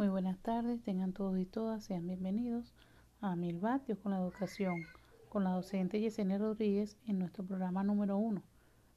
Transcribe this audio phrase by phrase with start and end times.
[0.00, 2.72] Muy buenas tardes, tengan todos y todas, sean bienvenidos
[3.20, 4.86] a Mil Vatios con la Educación,
[5.28, 8.42] con la docente Yesenia Rodríguez en nuestro programa número uno,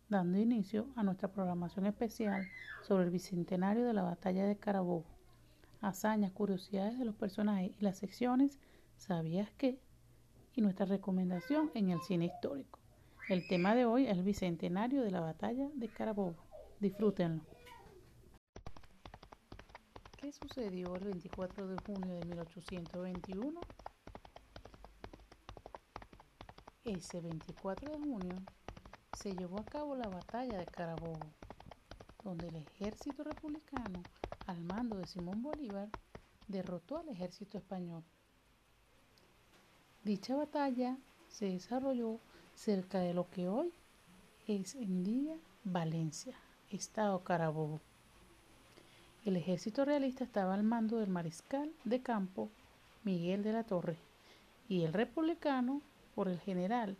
[0.08, 2.48] dando inicio a nuestra programación especial
[2.84, 5.04] sobre el bicentenario de la batalla de Carabobo.
[5.82, 8.58] Hazañas, curiosidades de los personajes y las secciones,
[8.96, 9.82] ¿sabías qué?
[10.56, 12.80] Y nuestra recomendación en el cine histórico.
[13.28, 16.38] El tema de hoy es el bicentenario de la batalla de Carabobo.
[16.80, 17.44] Disfrútenlo.
[20.34, 23.62] ¿Qué sucedió el 24 de junio de 1821?
[26.86, 28.36] Ese 24 de junio
[29.16, 31.20] se llevó a cabo la batalla de Carabobo,
[32.24, 34.02] donde el ejército republicano,
[34.48, 35.90] al mando de Simón Bolívar,
[36.48, 38.04] derrotó al ejército español.
[40.04, 42.20] Dicha batalla se desarrolló
[42.56, 43.72] cerca de lo que hoy
[44.48, 46.36] es en día Valencia,
[46.70, 47.82] estado Carabobo.
[49.26, 52.50] El ejército realista estaba al mando del mariscal de campo
[53.06, 53.98] Miguel de la Torre
[54.68, 55.82] y el republicano
[56.14, 56.98] por el general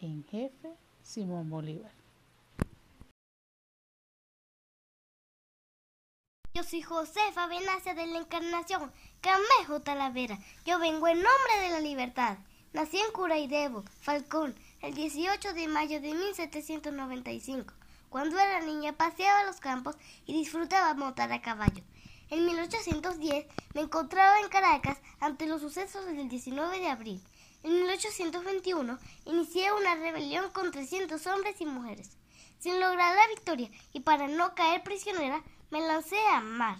[0.00, 1.92] en jefe Simón Bolívar.
[6.54, 10.38] Yo soy Josefa Benacia de la Encarnación, Camejo Talavera.
[10.64, 12.38] Yo vengo en nombre de la libertad.
[12.72, 17.74] Nací en Curaidebo, Falcón, el 18 de mayo de 1795.
[18.08, 21.84] Cuando era niña paseaba los campos y disfrutaba montar a caballo.
[22.30, 27.22] En 1810 me encontraba en Caracas ante los sucesos del 19 de abril.
[27.62, 32.16] En 1821 inicié una rebelión con 300 hombres y mujeres.
[32.58, 36.78] Sin lograr la victoria y para no caer prisionera, me lancé a mar.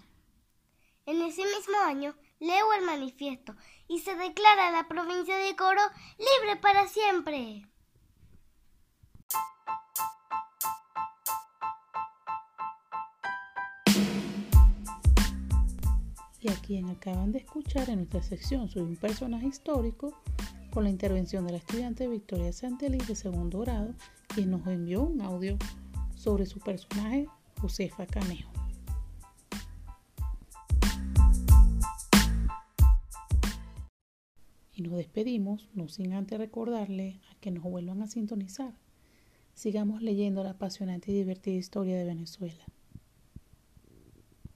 [1.07, 3.55] En ese mismo año leo el manifiesto
[3.87, 5.83] y se declara la provincia de Coro
[6.19, 7.67] libre para siempre.
[16.49, 20.15] A quien acaban de escuchar en nuestra sección sobre un personaje histórico
[20.71, 23.95] con la intervención de la estudiante Victoria Santelí de segundo grado,
[24.29, 25.59] quien nos envió un audio
[26.15, 27.27] sobre su personaje
[27.61, 28.51] Josefa Canejo.
[34.75, 38.75] Y nos despedimos, no sin antes recordarle a que nos vuelvan a sintonizar.
[39.53, 42.65] Sigamos leyendo la apasionante y divertida historia de Venezuela.